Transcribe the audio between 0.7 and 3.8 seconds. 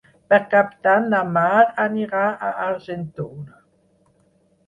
d'Any na Mar anirà a Argentona.